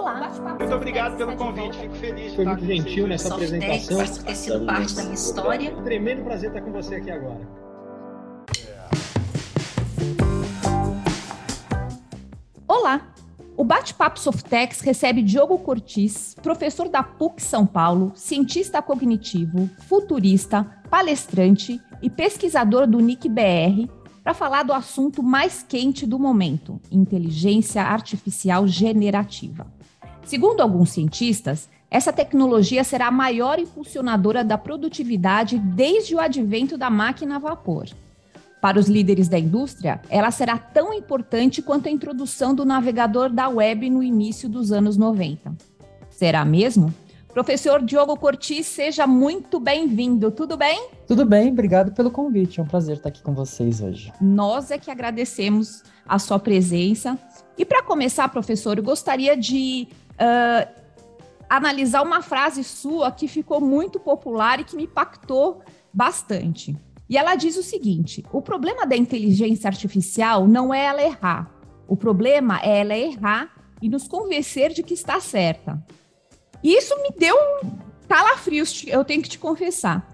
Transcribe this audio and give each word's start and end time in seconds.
Olá. 0.00 0.32
Muito 0.58 0.74
obrigado 0.74 1.18
pelo 1.18 1.36
convite, 1.36 1.78
fico 1.78 1.94
feliz. 1.96 2.34
Foi 2.34 2.46
muito 2.46 2.64
gentil 2.64 3.06
nessa 3.06 3.34
apresentação. 3.34 3.98
Por 3.98 4.22
ter 4.22 4.34
sido 4.34 4.64
parte 4.64 4.94
da 4.94 5.02
minha 5.02 5.14
história. 5.14 5.76
Um 5.76 5.82
tremendo 5.84 6.24
prazer 6.24 6.48
estar 6.48 6.62
com 6.62 6.72
você 6.72 6.94
aqui 6.94 7.10
agora. 7.10 7.46
Olá! 12.66 13.12
O 13.58 13.62
Bate-Papo 13.62 14.18
Softex 14.18 14.80
recebe 14.80 15.20
Diogo 15.20 15.58
Cortis, 15.58 16.34
professor 16.42 16.88
da 16.88 17.02
PUC 17.02 17.42
São 17.42 17.66
Paulo, 17.66 18.12
cientista 18.14 18.80
cognitivo, 18.80 19.68
futurista, 19.86 20.64
palestrante 20.88 21.78
e 22.00 22.08
pesquisador 22.08 22.86
do 22.86 23.00
NIC-BR, 23.00 23.86
para 24.24 24.32
falar 24.32 24.62
do 24.62 24.72
assunto 24.72 25.22
mais 25.22 25.62
quente 25.62 26.06
do 26.06 26.18
momento, 26.18 26.80
inteligência 26.90 27.82
artificial 27.82 28.66
generativa. 28.66 29.66
Segundo 30.24 30.60
alguns 30.60 30.90
cientistas, 30.90 31.68
essa 31.90 32.12
tecnologia 32.12 32.84
será 32.84 33.08
a 33.08 33.12
maior 33.12 33.58
impulsionadora 33.58 34.44
da 34.44 34.56
produtividade 34.56 35.58
desde 35.58 36.14
o 36.14 36.20
advento 36.20 36.78
da 36.78 36.88
máquina 36.88 37.36
a 37.36 37.38
vapor. 37.38 37.88
Para 38.60 38.78
os 38.78 38.88
líderes 38.88 39.26
da 39.26 39.38
indústria, 39.38 40.00
ela 40.08 40.30
será 40.30 40.58
tão 40.58 40.92
importante 40.92 41.62
quanto 41.62 41.88
a 41.88 41.90
introdução 41.90 42.54
do 42.54 42.64
navegador 42.64 43.30
da 43.30 43.48
web 43.48 43.88
no 43.88 44.02
início 44.02 44.48
dos 44.48 44.70
anos 44.70 44.96
90. 44.96 45.52
Será 46.10 46.44
mesmo? 46.44 46.94
Professor 47.32 47.82
Diogo 47.82 48.16
Cortis, 48.16 48.66
seja 48.66 49.06
muito 49.06 49.58
bem-vindo. 49.58 50.30
Tudo 50.30 50.56
bem? 50.56 50.90
Tudo 51.06 51.24
bem, 51.24 51.50
obrigado 51.50 51.92
pelo 51.92 52.10
convite. 52.10 52.60
É 52.60 52.62
um 52.62 52.66
prazer 52.66 52.96
estar 52.96 53.08
aqui 53.08 53.22
com 53.22 53.32
vocês 53.32 53.80
hoje. 53.80 54.12
Nós 54.20 54.70
é 54.70 54.78
que 54.78 54.90
agradecemos 54.90 55.82
a 56.06 56.18
sua 56.18 56.38
presença. 56.38 57.18
E 57.56 57.64
para 57.64 57.82
começar, 57.82 58.28
professor, 58.28 58.76
eu 58.78 58.84
gostaria 58.84 59.36
de 59.36 59.88
uh, 60.20 60.80
analisar 61.48 62.02
uma 62.02 62.22
frase 62.22 62.62
sua 62.62 63.10
que 63.10 63.26
ficou 63.26 63.60
muito 63.60 63.98
popular 63.98 64.60
e 64.60 64.64
que 64.64 64.76
me 64.76 64.84
impactou 64.84 65.62
bastante. 65.92 66.76
E 67.08 67.18
ela 67.18 67.34
diz 67.34 67.56
o 67.56 67.62
seguinte: 67.62 68.24
o 68.32 68.40
problema 68.40 68.86
da 68.86 68.96
inteligência 68.96 69.68
artificial 69.68 70.46
não 70.46 70.72
é 70.72 70.84
ela 70.84 71.02
errar. 71.02 71.50
O 71.88 71.96
problema 71.96 72.60
é 72.62 72.80
ela 72.80 72.96
errar 72.96 73.50
e 73.82 73.88
nos 73.88 74.06
convencer 74.06 74.72
de 74.72 74.82
que 74.82 74.94
está 74.94 75.18
certa. 75.18 75.82
E 76.62 76.76
isso 76.76 76.94
me 77.02 77.10
deu 77.10 77.36
calafrios, 78.06 78.84
eu 78.86 79.04
tenho 79.04 79.22
que 79.22 79.28
te 79.28 79.38
confessar. 79.38 80.06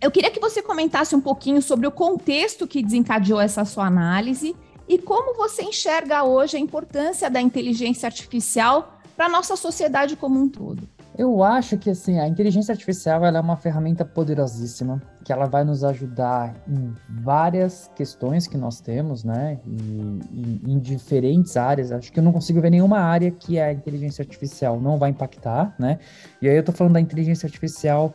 Eu 0.00 0.10
queria 0.10 0.30
que 0.30 0.38
você 0.38 0.62
comentasse 0.62 1.16
um 1.16 1.20
pouquinho 1.20 1.62
sobre 1.62 1.86
o 1.86 1.90
contexto 1.90 2.66
que 2.66 2.82
desencadeou 2.82 3.40
essa 3.40 3.64
sua 3.64 3.86
análise 3.86 4.54
e 4.86 4.98
como 4.98 5.34
você 5.34 5.62
enxerga 5.62 6.24
hoje 6.24 6.56
a 6.56 6.60
importância 6.60 7.30
da 7.30 7.40
inteligência 7.40 8.06
artificial 8.06 8.93
para 9.16 9.26
a 9.26 9.28
nossa 9.28 9.56
sociedade 9.56 10.16
como 10.16 10.40
um 10.40 10.48
todo. 10.48 10.88
Eu 11.16 11.44
acho 11.44 11.78
que 11.78 11.90
assim, 11.90 12.18
a 12.18 12.26
inteligência 12.26 12.72
artificial 12.72 13.24
é 13.24 13.40
uma 13.40 13.56
ferramenta 13.56 14.04
poderosíssima, 14.04 15.00
que 15.24 15.32
ela 15.32 15.46
vai 15.46 15.62
nos 15.62 15.84
ajudar 15.84 16.54
em 16.68 16.92
várias 17.08 17.88
questões 17.94 18.48
que 18.48 18.56
nós 18.56 18.80
temos, 18.80 19.22
né? 19.22 19.60
E, 19.64 20.20
e, 20.32 20.72
em 20.72 20.78
diferentes 20.80 21.56
áreas. 21.56 21.92
Acho 21.92 22.12
que 22.12 22.18
eu 22.18 22.24
não 22.24 22.32
consigo 22.32 22.60
ver 22.60 22.70
nenhuma 22.70 22.98
área 22.98 23.30
que 23.30 23.60
a 23.60 23.72
inteligência 23.72 24.22
artificial 24.22 24.80
não 24.80 24.98
vai 24.98 25.10
impactar, 25.10 25.72
né? 25.78 26.00
E 26.42 26.48
aí 26.48 26.56
eu 26.56 26.64
tô 26.64 26.72
falando 26.72 26.94
da 26.94 27.00
inteligência 27.00 27.46
artificial 27.46 28.12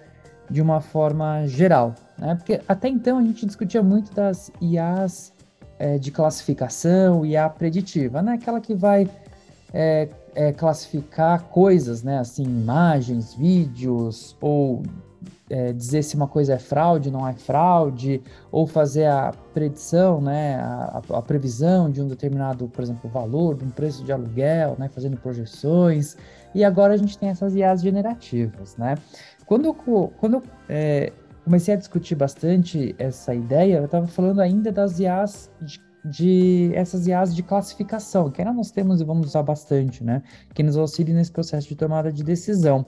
de 0.50 0.61
uma 0.61 0.81
forma 0.81 1.47
geral, 1.47 1.95
né? 2.17 2.36
Porque 2.36 2.59
até 2.67 2.89
então 2.89 3.17
a 3.17 3.22
gente 3.22 3.45
discutia 3.45 3.81
muito 3.81 4.14
das 4.14 4.52
IAs 4.61 5.31
é, 5.77 5.97
de 5.97 6.11
classificação, 6.11 7.25
IA 7.25 7.50
preditiva, 7.50 8.22
né? 8.22 8.33
Aquela 8.33 8.59
que 8.59 8.75
vai 8.75 9.09
é, 9.73 10.09
é, 10.40 10.54
classificar 10.54 11.44
coisas, 11.50 12.02
né? 12.02 12.18
Assim, 12.18 12.44
imagens, 12.44 13.34
vídeos, 13.34 14.38
ou 14.40 14.84
é, 15.50 15.73
dizer 15.73 16.02
se 16.02 16.16
uma 16.16 16.30
coisa 16.30 16.54
é 16.54 16.58
fraude, 16.58 17.12
não 17.12 17.28
é 17.28 17.34
fraude, 17.34 18.22
ou 18.50 18.66
fazer 18.66 19.08
a 19.08 19.33
predição, 19.54 20.22
né? 20.22 20.55
A, 20.55 21.02
a, 21.10 21.22
previsão 21.22 21.92
de 21.92 22.02
um 22.02 22.08
determinado, 22.08 22.70
por 22.70 22.82
exemplo, 22.82 23.10
valor, 23.10 23.58
de 23.58 23.66
um 23.66 23.70
preço 23.70 24.02
de 24.05 24.14
aluguel, 24.14 24.77
né? 24.80 24.88
Fazendo 24.88 25.17
projeções. 25.17 26.16
E 26.56 26.64
agora 26.64 26.94
a 26.94 26.98
gente 26.98 27.17
tem 27.17 27.27
essas 27.27 27.54
IAs 27.54 27.82
generativas, 27.82 28.77
né? 28.77 28.95
Quando 29.45 29.66
eu, 29.66 29.73
quando 29.73 30.42
é, 30.70 31.11
comecei 31.44 31.73
a 31.73 31.77
discutir 31.77 32.16
bastante 32.16 32.95
essa 32.98 33.36
ideia, 33.36 33.76
eu 33.76 33.86
estava 33.86 34.08
falando 34.08 34.39
ainda 34.39 34.71
das 34.71 35.00
IAs 35.00 35.52
de 35.61 35.89
de 36.04 36.71
essas 36.73 37.08
IAs 37.08 37.36
de 37.36 37.43
classificação, 37.43 38.30
que 38.30 38.42
ainda 38.42 38.54
nós 38.54 38.71
temos 38.71 39.02
e 39.02 39.04
vamos 39.04 39.27
usar 39.27 39.43
bastante, 39.43 40.04
né? 40.04 40.23
Que 40.54 40.64
nos 40.64 40.77
auxiliem 40.77 41.15
nesse 41.15 41.32
processo 41.32 41.67
de 41.67 41.76
tomada 41.76 42.11
de 42.11 42.23
decisão. 42.23 42.86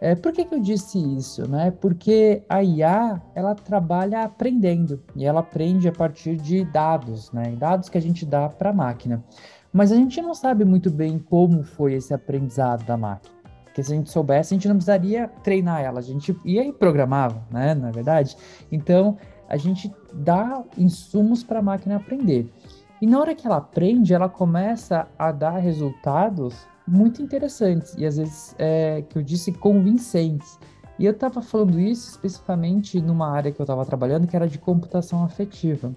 É, 0.00 0.14
por 0.14 0.32
que, 0.32 0.44
que 0.44 0.54
eu 0.54 0.60
disse 0.60 0.98
isso? 0.98 1.48
Né? 1.48 1.70
Porque 1.70 2.42
a 2.48 2.62
IA 2.62 3.22
ela 3.34 3.54
trabalha 3.54 4.22
aprendendo 4.22 5.02
e 5.16 5.24
ela 5.24 5.40
aprende 5.40 5.88
a 5.88 5.92
partir 5.92 6.36
de 6.36 6.64
dados, 6.64 7.32
né? 7.32 7.54
dados 7.56 7.88
que 7.88 7.96
a 7.96 8.02
gente 8.02 8.26
dá 8.26 8.48
para 8.48 8.70
a 8.70 8.72
máquina. 8.72 9.24
Mas 9.72 9.90
a 9.90 9.96
gente 9.96 10.20
não 10.20 10.34
sabe 10.34 10.64
muito 10.64 10.90
bem 10.90 11.18
como 11.18 11.62
foi 11.62 11.94
esse 11.94 12.12
aprendizado 12.12 12.84
da 12.84 12.96
máquina. 12.96 13.34
Porque 13.64 13.82
se 13.82 13.92
a 13.92 13.96
gente 13.96 14.10
soubesse, 14.10 14.54
a 14.54 14.56
gente 14.56 14.68
não 14.68 14.76
precisaria 14.76 15.26
treinar 15.42 15.80
ela, 15.80 15.98
a 15.98 16.02
gente 16.02 16.38
ia 16.44 16.64
e 16.64 16.72
programava, 16.72 17.42
né? 17.50 17.74
Na 17.74 17.88
é 17.88 17.90
verdade. 17.90 18.36
Então, 18.70 19.16
a 19.54 19.56
gente 19.56 19.94
dá 20.12 20.64
insumos 20.76 21.44
para 21.44 21.60
a 21.60 21.62
máquina 21.62 21.94
aprender. 21.94 22.52
E 23.00 23.06
na 23.06 23.20
hora 23.20 23.36
que 23.36 23.46
ela 23.46 23.58
aprende, 23.58 24.12
ela 24.12 24.28
começa 24.28 25.06
a 25.16 25.30
dar 25.30 25.58
resultados 25.58 26.66
muito 26.86 27.22
interessantes 27.22 27.94
e 27.96 28.04
às 28.04 28.16
vezes, 28.16 28.56
é, 28.58 29.04
que 29.08 29.16
eu 29.16 29.22
disse, 29.22 29.52
convincentes. 29.52 30.58
E 30.98 31.06
eu 31.06 31.12
estava 31.12 31.40
falando 31.40 31.78
isso 31.78 32.10
especificamente 32.10 33.00
numa 33.00 33.30
área 33.30 33.52
que 33.52 33.60
eu 33.60 33.64
estava 33.64 33.86
trabalhando, 33.86 34.26
que 34.26 34.34
era 34.34 34.48
de 34.48 34.58
computação 34.58 35.22
afetiva, 35.22 35.94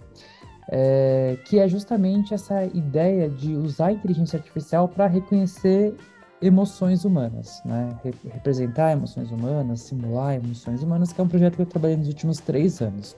é, 0.70 1.40
que 1.46 1.58
é 1.58 1.68
justamente 1.68 2.36
essa 2.36 2.64
ideia 2.64 3.28
de 3.28 3.56
usar 3.56 3.88
a 3.88 3.92
inteligência 3.94 4.38
artificial 4.38 4.88
para 4.88 5.08
reconhecer 5.08 5.96
emoções 6.40 7.06
humanas, 7.06 7.60
né? 7.66 7.98
representar 8.32 8.92
emoções 8.92 9.32
humanas, 9.32 9.82
simular 9.82 10.36
emoções 10.36 10.84
humanas, 10.84 11.12
que 11.12 11.20
é 11.20 11.24
um 11.24 11.28
projeto 11.28 11.56
que 11.56 11.64
eu 11.64 11.66
trabalhei 11.66 11.98
nos 11.98 12.08
últimos 12.08 12.40
três 12.40 12.82
anos. 12.82 13.18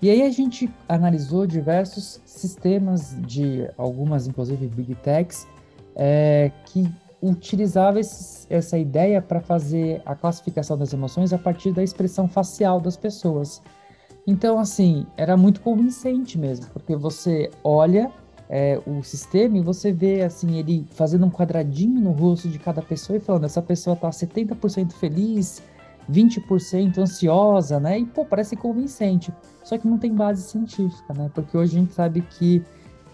E 0.00 0.10
aí 0.10 0.22
a 0.22 0.30
gente 0.30 0.68
analisou 0.88 1.46
diversos 1.46 2.20
sistemas 2.24 3.16
de 3.22 3.68
algumas, 3.78 4.26
inclusive 4.26 4.66
big 4.68 4.94
techs, 4.96 5.46
é, 5.94 6.52
que 6.66 6.86
utilizava 7.22 7.98
essa 7.98 8.78
ideia 8.78 9.22
para 9.22 9.40
fazer 9.40 10.02
a 10.04 10.14
classificação 10.14 10.76
das 10.76 10.92
emoções 10.92 11.32
a 11.32 11.38
partir 11.38 11.72
da 11.72 11.82
expressão 11.82 12.28
facial 12.28 12.80
das 12.80 12.96
pessoas. 12.96 13.62
Então, 14.26 14.58
assim, 14.58 15.06
era 15.16 15.36
muito 15.36 15.60
convincente 15.60 16.38
mesmo, 16.38 16.66
porque 16.72 16.94
você 16.94 17.50
olha 17.64 18.10
é, 18.48 18.80
o 18.86 19.02
sistema 19.02 19.56
e 19.56 19.60
você 19.60 19.92
vê, 19.92 20.22
assim, 20.22 20.58
ele 20.58 20.86
fazendo 20.90 21.26
um 21.26 21.30
quadradinho 21.30 22.00
no 22.00 22.10
rosto 22.10 22.48
de 22.48 22.58
cada 22.58 22.82
pessoa 22.82 23.16
e 23.16 23.20
falando: 23.20 23.44
essa 23.44 23.62
pessoa 23.62 23.94
está 23.94 24.10
70% 24.10 24.92
feliz, 24.92 25.62
20% 26.10 26.98
ansiosa, 26.98 27.80
né? 27.80 27.98
E, 27.98 28.06
pô, 28.06 28.24
parece 28.24 28.56
convincente. 28.56 29.32
Só 29.64 29.76
que 29.76 29.86
não 29.86 29.98
tem 29.98 30.14
base 30.14 30.42
científica, 30.42 31.12
né? 31.14 31.30
Porque 31.34 31.56
hoje 31.56 31.76
a 31.76 31.80
gente 31.80 31.92
sabe 31.92 32.20
que 32.20 32.62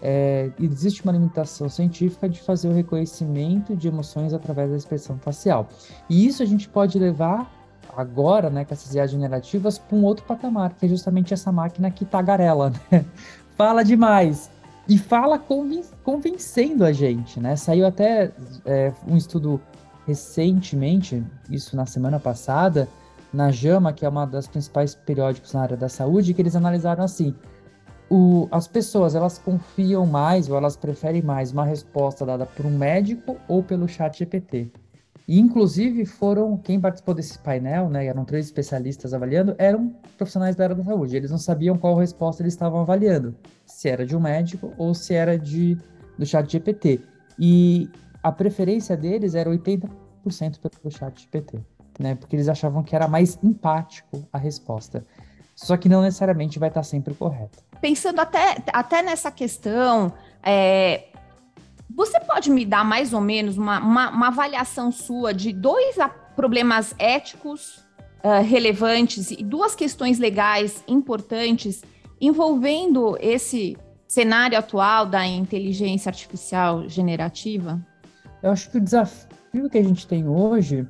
é, 0.01 0.51
existe 0.59 1.01
uma 1.03 1.13
limitação 1.13 1.69
científica 1.69 2.27
de 2.27 2.41
fazer 2.41 2.67
o 2.67 2.73
reconhecimento 2.73 3.75
de 3.75 3.87
emoções 3.87 4.33
através 4.33 4.69
da 4.69 4.77
expressão 4.77 5.17
facial. 5.17 5.67
E 6.09 6.25
isso 6.27 6.43
a 6.43 6.45
gente 6.45 6.67
pode 6.67 6.99
levar 6.99 7.49
agora, 7.95 8.49
né, 8.49 8.65
com 8.65 8.73
essas 8.73 8.93
IAs 8.93 9.11
generativas, 9.11 9.77
para 9.77 9.95
um 9.95 10.03
outro 10.03 10.25
patamar, 10.25 10.73
que 10.73 10.85
é 10.85 10.89
justamente 10.89 11.33
essa 11.33 11.51
máquina 11.51 11.89
que 11.89 12.03
tagarela, 12.03 12.73
né? 12.91 13.05
Fala 13.55 13.83
demais. 13.83 14.49
E 14.87 14.97
fala 14.97 15.39
convin 15.39 15.81
convencendo 16.03 16.83
a 16.83 16.91
gente, 16.91 17.39
né? 17.39 17.55
Saiu 17.55 17.85
até 17.85 18.31
é, 18.65 18.91
um 19.07 19.15
estudo 19.15 19.61
recentemente, 20.05 21.23
isso 21.49 21.75
na 21.75 21.85
semana 21.85 22.19
passada, 22.19 22.87
na 23.33 23.51
JAMA, 23.51 23.93
que 23.93 24.05
é 24.05 24.09
uma 24.09 24.25
das 24.25 24.47
principais 24.47 24.93
periódicos 24.93 25.53
na 25.53 25.61
área 25.61 25.77
da 25.77 25.89
saúde, 25.89 26.33
que 26.33 26.41
eles 26.41 26.55
analisaram 26.55 27.03
assim: 27.03 27.33
o, 28.09 28.47
as 28.51 28.67
pessoas 28.67 29.15
elas 29.15 29.39
confiam 29.39 30.05
mais 30.05 30.49
ou 30.49 30.57
elas 30.57 30.75
preferem 30.75 31.21
mais 31.21 31.51
uma 31.51 31.65
resposta 31.65 32.25
dada 32.25 32.45
por 32.45 32.65
um 32.65 32.77
médico 32.77 33.37
ou 33.47 33.63
pelo 33.63 33.87
chat 33.87 34.19
GPT. 34.19 34.69
E, 35.27 35.39
inclusive, 35.39 36.05
foram, 36.05 36.57
quem 36.57 36.79
participou 36.79 37.15
desse 37.15 37.39
painel, 37.39 37.89
né, 37.89 38.05
eram 38.05 38.25
três 38.25 38.45
especialistas 38.45 39.13
avaliando, 39.13 39.55
eram 39.57 39.95
profissionais 40.17 40.55
da 40.55 40.65
área 40.65 40.75
da 40.75 40.83
saúde. 40.83 41.15
Eles 41.15 41.31
não 41.31 41.37
sabiam 41.37 41.77
qual 41.77 41.95
resposta 41.95 42.43
eles 42.43 42.53
estavam 42.53 42.81
avaliando, 42.81 43.33
se 43.65 43.87
era 43.87 44.05
de 44.05 44.15
um 44.17 44.19
médico 44.19 44.73
ou 44.77 44.93
se 44.93 45.13
era 45.13 45.39
de, 45.39 45.77
do 46.17 46.25
chat 46.25 46.51
GPT. 46.51 46.99
E 47.39 47.89
a 48.23 48.31
preferência 48.31 48.95
deles 48.95 49.35
era 49.35 49.49
80% 49.49 49.89
pelo 50.59 50.89
chat 50.89 51.21
GPT, 51.21 51.59
né? 51.99 52.15
Porque 52.15 52.35
eles 52.35 52.47
achavam 52.47 52.81
que 52.81 52.95
era 52.95 53.07
mais 53.07 53.37
empático 53.43 54.25
a 54.31 54.37
resposta. 54.37 55.05
Só 55.55 55.75
que 55.77 55.89
não 55.89 56.01
necessariamente 56.01 56.57
vai 56.57 56.69
estar 56.69 56.83
sempre 56.83 57.13
correta. 57.13 57.59
Pensando 57.81 58.19
até, 58.21 58.63
até 58.71 59.03
nessa 59.03 59.29
questão, 59.29 60.13
é, 60.41 61.09
Você 61.95 62.19
pode 62.19 62.49
me 62.49 62.65
dar 62.65 62.83
mais 62.83 63.13
ou 63.13 63.21
menos 63.21 63.57
uma, 63.57 63.79
uma, 63.79 64.09
uma 64.09 64.27
avaliação 64.27 64.91
sua 64.91 65.33
de 65.33 65.53
dois 65.53 65.95
problemas 66.35 66.95
éticos 66.97 67.77
uh, 68.23 68.41
relevantes 68.43 69.29
e 69.29 69.43
duas 69.43 69.75
questões 69.75 70.17
legais 70.17 70.83
importantes 70.87 71.83
envolvendo 72.19 73.15
esse 73.19 73.77
cenário 74.07 74.57
atual 74.57 75.05
da 75.05 75.25
inteligência 75.25 76.09
artificial 76.09 76.87
generativa? 76.89 77.85
Eu 78.43 78.51
acho 78.51 78.69
que 78.69 78.77
o 78.77 78.81
desafio 78.81 79.69
que 79.71 79.77
a 79.77 79.83
gente 79.83 80.05
tem 80.05 80.27
hoje 80.27 80.85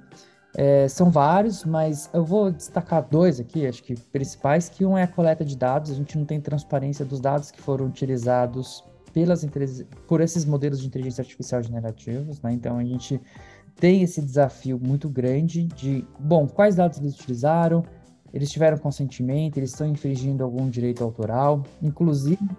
é, 0.55 0.87
são 0.87 1.11
vários, 1.11 1.63
mas 1.63 2.09
eu 2.11 2.25
vou 2.25 2.51
destacar 2.51 3.07
dois 3.07 3.39
aqui, 3.39 3.67
acho 3.67 3.83
que 3.83 3.95
principais, 3.95 4.69
que 4.69 4.83
um 4.83 4.97
é 4.97 5.03
a 5.03 5.07
coleta 5.07 5.45
de 5.45 5.55
dados, 5.55 5.91
a 5.91 5.93
gente 5.93 6.17
não 6.17 6.25
tem 6.25 6.41
transparência 6.41 7.05
dos 7.05 7.19
dados 7.19 7.51
que 7.51 7.61
foram 7.61 7.85
utilizados 7.85 8.83
pelas 9.13 9.45
por 10.07 10.19
esses 10.19 10.45
modelos 10.45 10.81
de 10.81 10.87
inteligência 10.87 11.21
artificial 11.21 11.61
generativos, 11.61 12.41
né? 12.41 12.51
Então 12.53 12.79
a 12.79 12.83
gente 12.83 13.21
tem 13.75 14.01
esse 14.01 14.19
desafio 14.19 14.79
muito 14.79 15.07
grande 15.07 15.67
de, 15.67 16.03
bom, 16.19 16.47
quais 16.47 16.75
dados 16.75 16.97
eles 16.97 17.13
utilizaram, 17.13 17.85
eles 18.33 18.51
tiveram 18.51 18.79
consentimento, 18.79 19.57
eles 19.57 19.69
estão 19.69 19.87
infringindo 19.87 20.43
algum 20.43 20.67
direito 20.67 21.03
autoral, 21.03 21.63
inclusive 21.83 22.49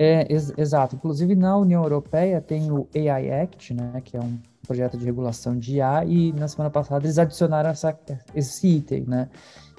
é, 0.00 0.26
ex 0.32 0.50
exato. 0.56 0.96
Inclusive, 0.96 1.36
na 1.36 1.58
União 1.58 1.82
Europeia 1.82 2.40
tem 2.40 2.72
o 2.72 2.88
AI 2.94 3.42
Act, 3.42 3.74
né, 3.74 4.00
que 4.02 4.16
é 4.16 4.20
um 4.20 4.38
projeto 4.66 4.96
de 4.96 5.04
regulação 5.04 5.58
de 5.58 5.76
IA, 5.76 6.06
e 6.06 6.32
na 6.32 6.48
semana 6.48 6.70
passada 6.70 7.04
eles 7.04 7.18
adicionaram 7.18 7.68
essa, 7.68 7.94
esse 8.34 8.66
item, 8.66 9.04
né, 9.06 9.28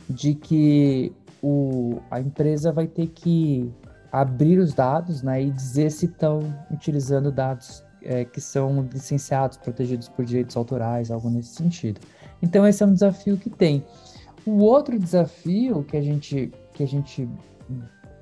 de 0.08 0.36
que 0.36 1.12
o, 1.42 2.00
a 2.12 2.20
empresa 2.20 2.72
vai 2.72 2.86
ter 2.86 3.08
que 3.08 3.74
abrir 4.12 4.60
os 4.60 4.76
dados 4.76 5.24
né, 5.24 5.42
e 5.42 5.50
dizer 5.50 5.90
se 5.90 6.06
estão 6.06 6.42
utilizando 6.70 7.32
dados 7.32 7.84
é, 8.04 8.24
que 8.24 8.40
são 8.40 8.88
licenciados, 8.94 9.58
protegidos 9.58 10.08
por 10.08 10.24
direitos 10.24 10.56
autorais, 10.56 11.10
algo 11.10 11.32
nesse 11.32 11.56
sentido. 11.56 12.00
Então, 12.44 12.68
esse 12.68 12.84
é 12.84 12.86
um 12.86 12.94
desafio 12.94 13.38
que 13.38 13.50
tem. 13.50 13.84
O 14.46 14.60
outro 14.60 15.00
desafio 15.00 15.84
que 15.84 15.98
a 15.98 16.02
gente, 16.02 16.52
que 16.74 16.84
a 16.84 16.88
gente 16.88 17.28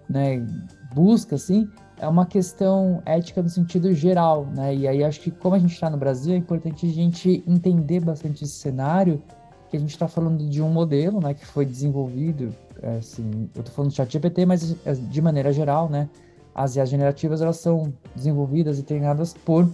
né, 0.10 0.46
busca, 0.94 1.36
assim, 1.36 1.70
é 2.00 2.08
uma 2.08 2.26
questão 2.26 3.02
ética 3.06 3.42
no 3.42 3.50
sentido 3.50 3.94
geral, 3.94 4.46
né? 4.46 4.74
E 4.74 4.88
aí 4.88 5.04
acho 5.04 5.20
que 5.20 5.32
como 5.32 5.56
a 5.56 5.60
gente 5.60 5.74
está 5.74 5.90
no 5.90 5.98
Brasil, 5.98 6.34
é 6.34 6.38
importante 6.38 6.86
a 6.86 6.90
gente 6.90 7.44
entender 7.46 8.00
bastante 8.00 8.44
esse 8.44 8.54
cenário, 8.54 9.22
que 9.70 9.78
a 9.78 9.80
gente 9.80 9.92
está 9.92 10.08
falando 10.08 10.48
de 10.50 10.62
um 10.62 10.70
modelo, 10.70 11.20
né, 11.22 11.34
que 11.34 11.46
foi 11.46 11.66
desenvolvido, 11.66 12.54
é, 12.82 12.98
assim, 12.98 13.50
eu 13.56 13.60
estou 13.60 13.74
falando 13.74 13.92
do 13.92 13.96
chat 13.96 14.12
GPT, 14.12 14.46
mas 14.46 14.76
é, 14.86 14.94
de 14.94 15.22
maneira 15.22 15.54
geral, 15.54 15.88
né, 15.88 16.10
as 16.56 16.76
IAs 16.76 16.90
generativas, 16.90 17.42
elas 17.42 17.58
são 17.58 17.94
desenvolvidas 18.16 18.80
e 18.80 18.84
treinadas 18.84 19.34
por 19.34 19.70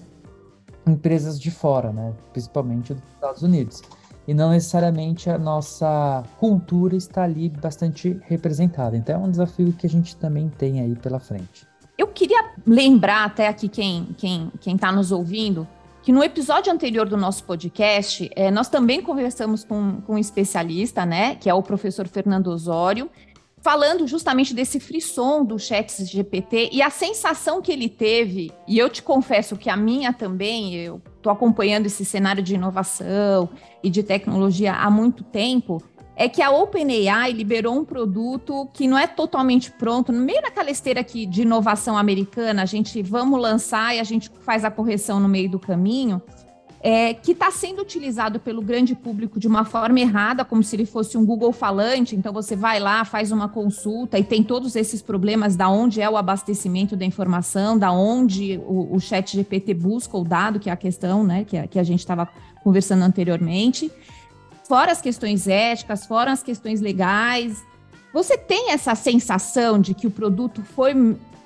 empresas 0.86 1.40
de 1.40 1.50
fora, 1.50 1.92
né, 1.94 2.14
principalmente 2.34 2.94
dos 2.94 3.04
Estados 3.14 3.42
Unidos. 3.42 3.82
E 4.28 4.34
não 4.34 4.50
necessariamente 4.50 5.30
a 5.30 5.38
nossa 5.38 6.24
cultura 6.40 6.96
está 6.96 7.24
ali 7.24 7.48
bastante 7.48 8.20
representada. 8.24 8.98
Então 8.98 9.22
é 9.22 9.26
um 9.28 9.30
desafio 9.30 9.72
que 9.72 9.86
a 9.86 9.90
gente 9.90 10.16
também 10.18 10.50
tem 10.50 10.82
aí 10.82 10.96
pela 10.96 11.20
frente. 11.20 11.68
Eu 11.98 12.08
queria 12.08 12.52
lembrar 12.66 13.26
até 13.26 13.48
aqui 13.48 13.70
quem 13.70 14.08
quem 14.18 14.52
quem 14.60 14.76
está 14.76 14.92
nos 14.92 15.12
ouvindo 15.12 15.68
que 16.06 16.12
no 16.12 16.24
episódio 16.24 16.72
anterior 16.72 17.10
do 17.10 17.18
nosso 17.18 17.44
podcast 17.46 18.30
é, 18.36 18.52
nós 18.52 18.70
também 18.70 19.02
conversamos 19.02 19.64
com, 19.64 20.02
com 20.02 20.14
um 20.14 20.20
especialista, 20.20 21.04
né, 21.04 21.34
que 21.34 21.50
é 21.50 21.54
o 21.54 21.64
professor 21.64 22.08
Fernando 22.08 22.46
Osório, 22.46 23.10
falando 23.66 24.06
justamente 24.06 24.54
desse 24.54 24.80
frisson 24.80 25.44
do 25.44 25.58
chat 25.58 26.06
GPT 26.06 26.70
e 26.72 26.84
a 26.84 26.92
sensação 26.92 27.60
que 27.60 27.72
ele 27.72 27.90
teve, 27.90 28.52
e 28.68 28.78
eu 28.78 28.88
te 28.88 29.02
confesso 29.02 29.58
que 29.58 29.68
a 29.68 29.76
minha 29.76 30.14
também, 30.14 30.76
eu 30.76 31.02
estou 31.18 31.32
acompanhando 31.32 31.88
esse 31.88 32.06
cenário 32.06 32.44
de 32.44 32.54
inovação 32.54 33.50
e 33.82 33.90
de 33.90 34.04
tecnologia 34.04 34.74
há 34.74 34.92
muito 34.92 35.24
tempo, 35.24 35.82
é 36.16 36.30
que 36.30 36.42
a 36.42 36.50
OpenAI 36.50 37.34
liberou 37.34 37.78
um 37.78 37.84
produto 37.84 38.70
que 38.74 38.88
não 38.88 38.98
é 38.98 39.06
totalmente 39.06 39.70
pronto, 39.72 40.14
no 40.14 40.22
meio 40.22 40.42
daquela 40.42 40.72
esteira 40.72 41.02
aqui 41.02 41.26
de 41.26 41.42
inovação 41.42 41.98
americana, 41.98 42.62
a 42.62 42.66
gente 42.66 43.02
vamos 43.02 43.40
lançar 43.40 43.96
e 43.96 44.00
a 44.00 44.04
gente 44.04 44.32
faz 44.42 44.64
a 44.64 44.72
correção 44.72 45.20
no 45.20 45.28
meio 45.28 45.50
do 45.50 45.60
caminho, 45.60 46.22
é, 46.82 47.16
que 47.16 47.32
está 47.32 47.50
sendo 47.50 47.82
utilizado 47.82 48.40
pelo 48.40 48.62
grande 48.62 48.94
público 48.94 49.40
de 49.40 49.48
uma 49.48 49.66
forma 49.66 50.00
errada, 50.00 50.46
como 50.46 50.64
se 50.64 50.76
ele 50.76 50.86
fosse 50.86 51.18
um 51.18 51.26
Google 51.26 51.52
falante. 51.52 52.16
Então 52.16 52.32
você 52.32 52.56
vai 52.56 52.80
lá, 52.80 53.04
faz 53.04 53.32
uma 53.32 53.50
consulta 53.50 54.20
e 54.20 54.24
tem 54.24 54.44
todos 54.44 54.76
esses 54.76 55.02
problemas 55.02 55.56
da 55.56 55.68
onde 55.68 56.00
é 56.00 56.08
o 56.08 56.16
abastecimento 56.16 56.96
da 56.96 57.04
informação, 57.04 57.76
da 57.76 57.92
onde 57.92 58.62
o, 58.68 58.96
o 58.96 59.00
Chat 59.00 59.36
GPT 59.36 59.74
busca 59.74 60.16
o 60.16 60.24
dado, 60.24 60.60
que 60.60 60.70
é 60.70 60.74
a 60.74 60.78
questão, 60.78 61.24
né, 61.24 61.44
que 61.44 61.58
a, 61.58 61.68
que 61.68 61.80
a 61.80 61.84
gente 61.84 62.02
estava 62.02 62.30
conversando 62.64 63.02
anteriormente 63.04 63.92
fora 64.68 64.92
as 64.92 65.02
questões 65.02 65.48
éticas, 65.48 66.06
fora 66.06 66.32
as 66.32 66.44
questões 66.44 66.82
legais. 66.82 67.64
Você 68.14 68.38
tem 68.38 68.72
essa 68.72 68.96
sensação 68.96 69.80
de 69.80 69.94
que 69.94 70.08
o 70.08 70.12
produto 70.12 70.64
foi 70.64 70.94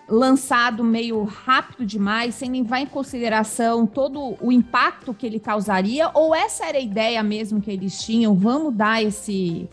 lançado 0.08 0.84
meio 0.84 1.24
rápido 1.24 1.86
demais, 1.86 2.36
sem 2.36 2.52
levar 2.52 2.80
em 2.80 2.86
consideração 2.88 3.86
todo 3.86 4.36
o 4.42 4.52
impacto 4.52 5.14
que 5.14 5.26
ele 5.26 5.40
causaria? 5.40 6.10
Ou 6.14 6.34
essa 6.34 6.66
era 6.66 6.78
a 6.78 6.82
ideia 6.82 7.22
mesmo 7.22 7.62
que 7.62 7.72
eles 7.72 8.02
tinham? 8.02 8.34
Vamos 8.34 8.74
dar 8.74 9.04
esse 9.04 9.70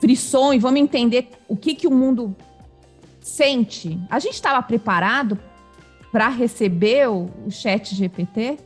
frisson 0.00 0.52
e 0.52 0.58
vamos 0.58 0.80
entender 0.80 1.30
o 1.48 1.56
que, 1.56 1.74
que 1.74 1.88
o 1.88 1.90
mundo 1.90 2.36
sente? 3.20 3.98
A 4.08 4.18
gente 4.18 4.34
estava 4.34 4.62
preparado 4.62 5.38
para 6.12 6.28
receber 6.28 7.08
o, 7.08 7.28
o 7.44 7.50
chat 7.50 7.94
GPT? 7.94 8.58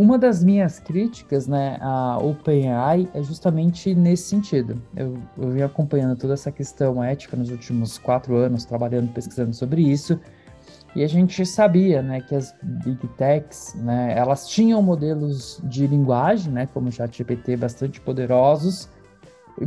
Uma 0.00 0.16
das 0.16 0.42
minhas 0.42 0.78
críticas, 0.78 1.46
né, 1.46 1.76
à 1.78 2.16
OpenAI 2.16 3.06
é 3.12 3.22
justamente 3.22 3.94
nesse 3.94 4.30
sentido. 4.30 4.80
Eu, 4.96 5.18
eu 5.36 5.66
acompanhando 5.66 6.16
toda 6.16 6.32
essa 6.32 6.50
questão 6.50 7.04
ética 7.04 7.36
nos 7.36 7.50
últimos 7.50 7.98
quatro 7.98 8.34
anos, 8.34 8.64
trabalhando, 8.64 9.12
pesquisando 9.12 9.52
sobre 9.52 9.82
isso, 9.82 10.18
e 10.96 11.04
a 11.04 11.06
gente 11.06 11.44
sabia, 11.44 12.00
né, 12.00 12.22
que 12.22 12.34
as 12.34 12.54
big 12.62 13.06
techs, 13.18 13.74
né, 13.74 14.14
elas 14.16 14.48
tinham 14.48 14.80
modelos 14.80 15.60
de 15.64 15.86
linguagem, 15.86 16.50
né, 16.50 16.66
como 16.72 16.88
o 16.88 16.92
ChatGPT, 16.92 17.58
bastante 17.58 18.00
poderosos, 18.00 18.88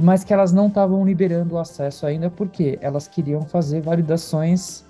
mas 0.01 0.23
que 0.23 0.33
elas 0.33 0.51
não 0.51 0.65
estavam 0.65 1.05
liberando 1.05 1.53
o 1.53 1.59
acesso 1.59 2.07
ainda 2.07 2.31
porque 2.31 2.79
elas 2.81 3.07
queriam 3.07 3.43
fazer 3.43 3.81
validações 3.81 4.83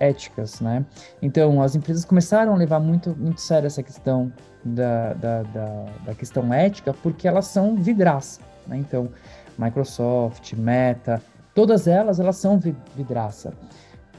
éticas, 0.00 0.60
né? 0.60 0.84
Então, 1.20 1.62
as 1.62 1.76
empresas 1.76 2.04
começaram 2.04 2.54
a 2.54 2.56
levar 2.56 2.80
muito, 2.80 3.14
muito 3.16 3.40
sério 3.40 3.66
essa 3.66 3.82
questão 3.82 4.32
da, 4.64 5.12
da, 5.12 5.42
da, 5.42 5.86
da 6.06 6.14
questão 6.14 6.52
ética, 6.52 6.94
porque 6.94 7.28
elas 7.28 7.46
são 7.46 7.76
vidraça, 7.76 8.40
né? 8.66 8.78
Então, 8.78 9.10
Microsoft, 9.58 10.54
Meta, 10.54 11.22
todas 11.54 11.86
elas, 11.86 12.18
elas 12.18 12.36
são 12.36 12.58
vidraça. 12.96 13.52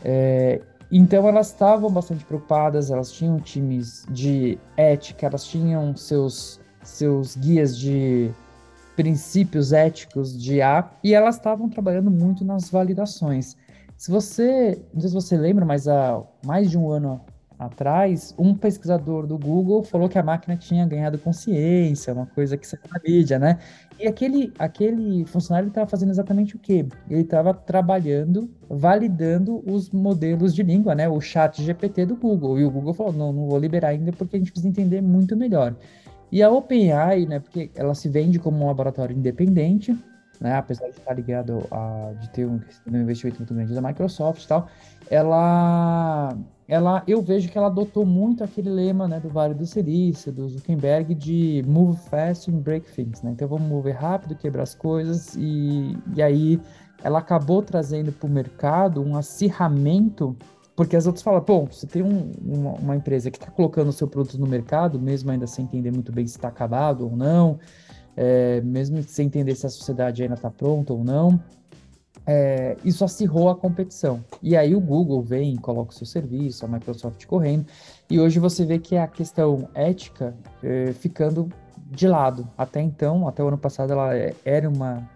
É, 0.05 0.61
então, 0.91 1.27
elas 1.27 1.47
estavam 1.47 1.89
bastante 1.89 2.23
preocupadas, 2.23 2.91
elas 2.91 3.11
tinham 3.11 3.39
times 3.39 4.05
de 4.09 4.59
ética, 4.77 5.25
elas 5.25 5.45
tinham 5.45 5.95
seus, 5.95 6.59
seus 6.83 7.35
guias 7.35 7.77
de 7.77 8.29
princípios 8.95 9.73
éticos 9.73 10.39
de 10.39 10.61
A, 10.61 10.91
e 11.03 11.13
elas 11.13 11.35
estavam 11.35 11.69
trabalhando 11.69 12.11
muito 12.11 12.45
nas 12.45 12.69
validações. 12.69 13.57
Se 14.01 14.09
você, 14.09 14.81
não 14.91 14.99
sei 14.99 15.09
se 15.09 15.13
você 15.13 15.37
lembra, 15.37 15.63
mas 15.63 15.87
há 15.87 16.23
mais 16.43 16.71
de 16.71 16.75
um 16.75 16.89
ano 16.89 17.21
atrás, 17.59 18.33
um 18.35 18.55
pesquisador 18.55 19.27
do 19.27 19.37
Google 19.37 19.83
falou 19.83 20.09
que 20.09 20.17
a 20.17 20.23
máquina 20.23 20.57
tinha 20.57 20.83
ganhado 20.87 21.19
consciência, 21.19 22.11
uma 22.11 22.25
coisa 22.25 22.57
que 22.57 22.65
saiu 22.65 22.81
na 22.91 22.99
mídia, 23.07 23.37
né? 23.37 23.59
E 23.99 24.07
aquele, 24.07 24.51
aquele 24.57 25.23
funcionário 25.25 25.67
estava 25.67 25.87
fazendo 25.87 26.09
exatamente 26.09 26.55
o 26.55 26.59
quê? 26.59 26.83
Ele 27.07 27.21
estava 27.21 27.53
trabalhando, 27.53 28.49
validando 28.67 29.61
os 29.71 29.91
modelos 29.91 30.55
de 30.55 30.63
língua, 30.63 30.95
né? 30.95 31.07
O 31.07 31.21
chat 31.21 31.61
GPT 31.61 32.07
do 32.07 32.15
Google. 32.15 32.59
E 32.59 32.65
o 32.65 32.71
Google 32.71 32.95
falou, 32.95 33.13
não, 33.13 33.31
não 33.31 33.45
vou 33.45 33.59
liberar 33.59 33.89
ainda 33.89 34.11
porque 34.11 34.35
a 34.35 34.39
gente 34.39 34.51
precisa 34.51 34.67
entender 34.67 34.99
muito 34.99 35.37
melhor. 35.37 35.75
E 36.31 36.41
a 36.41 36.49
OpenAI, 36.49 37.27
né, 37.27 37.39
porque 37.39 37.69
ela 37.75 37.93
se 37.93 38.09
vende 38.09 38.39
como 38.39 38.63
um 38.63 38.65
laboratório 38.65 39.15
independente, 39.15 39.95
né, 40.41 40.55
apesar 40.55 40.85
de 40.85 40.97
estar 40.97 41.13
ligado 41.13 41.65
a 41.69 42.13
de 42.19 42.29
ter 42.31 42.47
um, 42.47 42.59
um 42.91 42.97
investimento 42.97 43.37
muito 43.37 43.53
grande 43.53 43.73
da 43.73 43.81
Microsoft 43.81 44.43
e 44.43 44.47
tal, 44.47 44.67
ela 45.09 46.35
ela 46.67 47.03
eu 47.07 47.21
vejo 47.21 47.47
que 47.47 47.57
ela 47.57 47.67
adotou 47.67 48.05
muito 48.05 48.43
aquele 48.43 48.71
lema, 48.71 49.07
né, 49.07 49.19
do 49.19 49.29
Vale 49.29 49.53
do 49.53 49.65
Silício, 49.67 50.31
do 50.31 50.49
Zuckerberg 50.49 51.13
de 51.13 51.63
move 51.67 51.97
fast 52.09 52.49
and 52.49 52.57
break 52.57 52.91
things, 52.91 53.21
né? 53.21 53.31
Então 53.31 53.47
vamos 53.47 53.67
mover 53.67 53.95
rápido, 53.95 54.35
quebrar 54.35 54.63
as 54.63 54.73
coisas 54.73 55.35
e, 55.35 55.95
e 56.15 56.21
aí 56.23 56.59
ela 57.03 57.19
acabou 57.19 57.61
trazendo 57.61 58.11
para 58.11 58.27
o 58.27 58.29
mercado 58.29 59.01
um 59.01 59.15
acirramento 59.15 60.35
porque 60.75 60.95
as 60.95 61.05
outras 61.05 61.21
falam, 61.21 61.41
bom, 61.41 61.67
você 61.69 61.85
tem 61.85 62.01
um, 62.01 62.31
uma, 62.43 62.71
uma, 62.71 62.95
empresa 62.95 63.29
que 63.29 63.37
está 63.37 63.51
colocando 63.51 63.89
o 63.89 63.93
seu 63.93 64.07
produto 64.07 64.39
no 64.39 64.47
mercado, 64.47 64.99
mesmo 64.99 65.29
ainda 65.29 65.45
sem 65.45 65.65
entender 65.65 65.91
muito 65.91 66.11
bem 66.11 66.25
se 66.25 66.37
está 66.37 66.47
acabado 66.47 67.03
ou 67.05 67.15
não, 67.15 67.59
é, 68.15 68.61
mesmo 68.61 69.01
sem 69.03 69.27
entender 69.27 69.55
se 69.55 69.65
a 69.65 69.69
sociedade 69.69 70.21
ainda 70.23 70.35
está 70.35 70.49
pronta 70.49 70.93
ou 70.93 71.03
não. 71.03 71.39
é, 72.25 72.77
isso 72.83 73.03
acirrou 73.03 73.49
a 73.49 73.55
competição. 73.55 74.23
E 74.41 74.55
aí 74.55 74.75
o 74.75 74.79
Google 74.79 75.21
vem, 75.21 75.55
coloca 75.57 75.91
o 75.91 75.93
seu 75.93 76.05
serviço, 76.05 76.65
a 76.65 76.67
Microsoft 76.67 77.25
correndo, 77.25 77.65
e 78.09 78.19
hoje 78.19 78.39
você 78.39 78.65
vê 78.65 78.79
que 78.79 78.95
a 78.97 79.07
questão 79.07 79.67
ética 79.73 80.35
é, 80.63 80.93
ficando 80.93 81.49
de 81.89 82.07
lado. 82.07 82.47
Até 82.57 82.81
então, 82.81 83.27
até 83.27 83.43
o 83.43 83.47
ano 83.47 83.57
passado, 83.57 83.93
ela 83.93 84.11
era 84.45 84.69
uma, 84.69 85.09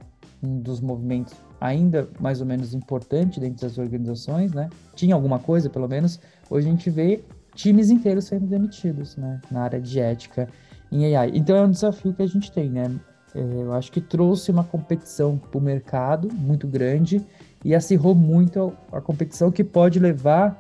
um 0.44 0.60
dos 0.60 0.82
movimentos 0.82 1.34
ainda 1.60 2.10
mais 2.20 2.42
ou 2.42 2.46
menos 2.46 2.74
importante 2.74 3.40
dentro 3.40 3.62
das 3.62 3.78
organizações, 3.78 4.52
né? 4.54 4.70
Tinha 4.94 5.16
alguma 5.16 5.40
coisa, 5.40 5.70
pelo 5.70 5.88
menos. 5.88 6.20
Hoje 6.50 6.68
a 6.68 6.72
gente 6.72 6.90
vê 6.90 7.24
times 7.54 7.90
inteiros 7.90 8.26
sendo 8.26 8.46
demitidos, 8.46 9.16
né? 9.16 9.40
Na 9.50 9.62
área 9.62 9.80
de 9.80 10.00
ética 10.00 10.50
em 10.92 11.16
AI. 11.16 11.32
Então 11.34 11.56
é 11.56 11.62
um 11.62 11.72
desafio 11.72 12.14
que 12.14 12.22
a 12.22 12.28
gente 12.28 12.52
tem, 12.52 12.70
né? 12.70 12.92
É, 13.34 13.40
eu 13.40 13.74
acho 13.74 13.92
que 13.92 14.00
trouxe 14.00 14.50
uma 14.50 14.64
competição 14.64 15.38
para 15.38 15.58
o 15.58 15.62
mercado 15.62 16.30
muito 16.34 16.68
grande 16.68 17.22
e 17.64 17.76
acirrou 17.76 18.16
muito 18.16 18.74
a 18.92 19.02
competição 19.02 19.52
que 19.52 19.64
pode 19.64 20.00
levar 20.00 20.58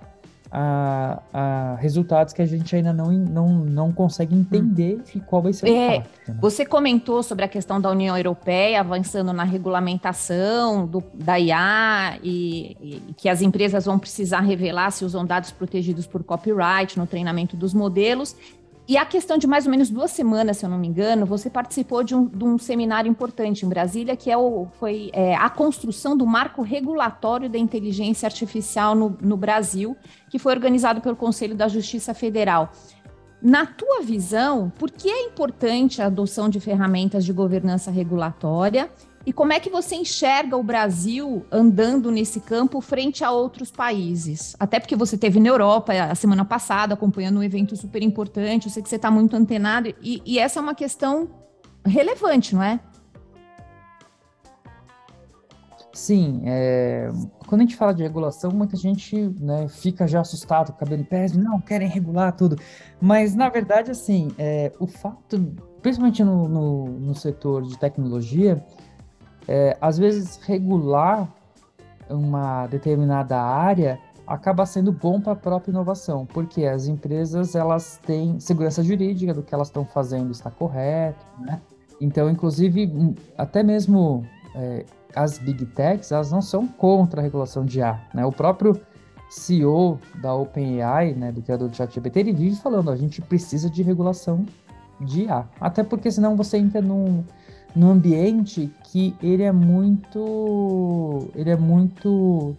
a, 0.51 1.21
a, 1.33 1.75
resultados 1.75 2.33
que 2.33 2.41
a 2.41 2.45
gente 2.45 2.75
ainda 2.75 2.93
não, 2.93 3.11
não, 3.11 3.49
não 3.49 3.91
consegue 3.91 4.35
entender 4.35 5.01
hum. 5.15 5.21
qual 5.25 5.41
vai 5.41 5.53
ser 5.53 5.65
o 5.65 5.69
é, 5.69 5.97
impacto. 5.97 6.31
Né? 6.31 6.37
Você 6.41 6.65
comentou 6.65 7.21
sobre 7.23 7.43
a 7.45 7.47
questão 7.47 7.79
da 7.81 7.89
União 7.89 8.15
Europeia 8.15 8.79
avançando 8.79 9.33
na 9.33 9.43
regulamentação 9.43 10.87
do, 10.87 11.03
da 11.13 11.39
IA 11.39 12.19
e, 12.23 12.77
e, 12.81 13.13
que 13.17 13.27
as 13.27 13.41
empresas 13.41 13.85
vão 13.85 13.99
precisar 13.99 14.41
revelar 14.41 14.91
se 14.91 15.03
usam 15.03 15.25
dados 15.25 15.51
protegidos 15.51 16.07
por 16.07 16.23
copyright 16.23 16.97
no 16.97 17.05
treinamento 17.05 17.57
dos 17.57 17.73
modelos. 17.73 18.35
E 18.87 18.97
a 18.97 19.05
questão 19.05 19.35
de 19.35 19.47
mais 19.47 19.65
ou 19.65 19.71
menos 19.71 19.89
duas 19.89 20.11
semanas, 20.11 20.57
se 20.57 20.65
eu 20.65 20.69
não 20.69 20.77
me 20.77 20.87
engano, 20.87 21.25
você 21.25 21.49
participou 21.49 22.03
de 22.03 22.13
um, 22.13 22.25
de 22.27 22.43
um 22.43 22.55
seminário 22.59 23.09
importante 23.09 23.65
em 23.65 23.69
Brasília, 23.69 24.15
que 24.15 24.29
é 24.29 24.37
o, 24.37 24.67
foi 24.79 25.09
é, 25.11 25.35
a 25.35 25.49
construção 25.49 26.15
do 26.15 26.25
marco 26.25 26.61
regulatório 26.61 27.49
da 27.49 27.57
inteligência 27.57 28.27
artificial 28.27 28.93
no, 28.93 29.17
no 29.19 29.35
Brasil, 29.35 29.97
que 30.29 30.37
foi 30.37 30.53
organizado 30.53 31.01
pelo 31.01 31.15
Conselho 31.15 31.55
da 31.55 31.67
Justiça 31.67 32.13
Federal. 32.13 32.71
Na 33.41 33.65
tua 33.65 34.01
visão, 34.01 34.71
por 34.77 34.91
que 34.91 35.09
é 35.09 35.23
importante 35.23 35.99
a 35.99 36.05
adoção 36.05 36.47
de 36.47 36.59
ferramentas 36.59 37.25
de 37.25 37.33
governança 37.33 37.89
regulatória 37.89 38.89
e 39.25 39.33
como 39.33 39.51
é 39.51 39.59
que 39.59 39.69
você 39.69 39.95
enxerga 39.95 40.55
o 40.55 40.61
Brasil 40.61 41.45
andando 41.51 42.11
nesse 42.11 42.39
campo 42.39 42.79
frente 42.79 43.23
a 43.23 43.31
outros 43.31 43.71
países? 43.71 44.55
Até 44.59 44.79
porque 44.79 44.95
você 44.95 45.17
teve 45.17 45.39
na 45.39 45.49
Europa 45.49 45.93
a 45.93 46.13
semana 46.13 46.45
passada 46.45 46.93
acompanhando 46.93 47.39
um 47.39 47.43
evento 47.43 47.75
super 47.75 48.03
importante, 48.03 48.67
eu 48.67 48.71
sei 48.71 48.83
que 48.83 48.89
você 48.89 48.97
está 48.97 49.09
muito 49.09 49.35
antenado, 49.35 49.93
e, 50.01 50.21
e 50.25 50.37
essa 50.37 50.59
é 50.59 50.61
uma 50.61 50.75
questão 50.75 51.27
relevante, 51.83 52.53
não 52.53 52.61
é? 52.61 52.79
Sim, 55.91 56.41
é, 56.45 57.09
quando 57.47 57.61
a 57.61 57.63
gente 57.63 57.77
fala 57.77 57.93
de 57.93 58.03
regulação, 58.03 58.51
muita 58.51 58.75
gente 58.75 59.15
né, 59.39 59.67
fica 59.69 60.05
já 60.05 60.19
assustado, 60.19 60.73
cabelo 60.73 61.01
em 61.01 61.05
pé, 61.05 61.27
não, 61.33 61.59
querem 61.61 61.87
regular 61.87 62.33
tudo. 62.33 62.57
Mas, 62.99 63.33
na 63.33 63.47
verdade, 63.47 63.91
assim, 63.91 64.27
é, 64.37 64.73
o 64.77 64.85
fato, 64.85 65.55
principalmente 65.81 66.21
no, 66.21 66.49
no, 66.49 66.85
no 66.99 67.15
setor 67.15 67.63
de 67.63 67.79
tecnologia, 67.79 68.61
é, 69.47 69.77
às 69.79 69.97
vezes 69.97 70.37
regular 70.43 71.27
uma 72.09 72.67
determinada 72.67 73.39
área 73.41 73.99
acaba 74.27 74.65
sendo 74.65 74.91
bom 74.91 75.21
para 75.21 75.33
a 75.33 75.35
própria 75.35 75.71
inovação, 75.71 76.25
porque 76.25 76.65
as 76.65 76.87
empresas 76.87 77.55
elas 77.55 77.99
têm 78.05 78.39
segurança 78.39 78.83
jurídica 78.83 79.33
do 79.33 79.43
que 79.43 79.53
elas 79.53 79.67
estão 79.67 79.85
fazendo 79.85 80.31
está 80.31 80.49
correto, 80.49 81.25
né? 81.39 81.61
Então, 82.01 82.29
inclusive, 82.29 82.87
hum, 82.87 83.13
até 83.37 83.63
mesmo 83.63 84.25
é, 84.55 84.85
as 85.15 85.37
big 85.37 85.65
techs, 85.67 86.11
elas 86.11 86.31
não 86.31 86.41
são 86.41 86.67
contra 86.67 87.21
a 87.21 87.23
regulação 87.23 87.63
de 87.63 87.81
A, 87.81 87.99
né? 88.13 88.25
O 88.25 88.31
próprio 88.31 88.79
CEO 89.29 89.99
da 90.21 90.33
OpenAI, 90.33 91.13
né, 91.13 91.31
do 91.31 91.41
criador 91.41 91.69
do 91.69 91.75
ChatGPT, 91.75 92.19
ele 92.19 92.33
vive 92.33 92.55
falando, 92.57 92.91
a 92.91 92.95
gente 92.95 93.21
precisa 93.21 93.69
de 93.69 93.81
regulação 93.81 94.45
de 95.01 95.27
A, 95.27 95.45
até 95.59 95.83
porque 95.83 96.11
senão 96.11 96.35
você 96.35 96.57
entra 96.57 96.81
num 96.81 97.23
num 97.75 97.91
ambiente 97.91 98.71
que 98.85 99.13
ele 99.21 99.43
é 99.43 99.51
muito 99.51 101.29
ele 101.35 101.49
é 101.49 101.57
muito 101.57 102.55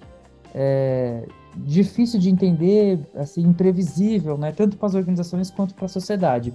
é, 0.55 1.27
difícil 1.57 2.21
de 2.21 2.29
entender 2.29 3.01
assim 3.15 3.43
imprevisível 3.43 4.37
né? 4.37 4.53
Tanto 4.53 4.77
para 4.77 4.89
as 4.89 4.95
organizações 4.95 5.51
quanto 5.51 5.75
para 5.75 5.87
a 5.87 5.89
sociedade. 5.89 6.53